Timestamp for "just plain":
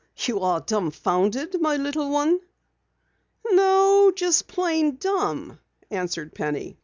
4.15-4.95